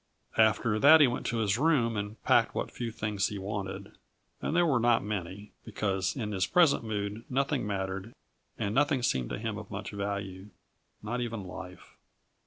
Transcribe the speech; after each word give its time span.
After 0.39 0.79
that 0.79 0.99
he 0.99 1.05
went 1.05 1.27
to 1.27 1.37
his 1.37 1.59
room 1.59 1.95
and 1.95 2.19
packed 2.23 2.55
what 2.55 2.71
few 2.71 2.89
things 2.91 3.27
he 3.27 3.37
wanted; 3.37 3.91
and 4.41 4.55
they 4.55 4.63
were 4.63 4.79
not 4.79 5.03
many, 5.03 5.51
because 5.63 6.15
in 6.15 6.31
his 6.31 6.47
present 6.47 6.83
mood 6.83 7.23
nothing 7.29 7.67
mattered 7.67 8.11
and 8.57 8.73
nothing 8.73 9.03
seemed 9.03 9.29
to 9.29 9.37
him 9.37 9.59
of 9.59 9.69
much 9.69 9.91
value 9.91 10.49
not 11.03 11.21
even 11.21 11.43
life. 11.43 11.97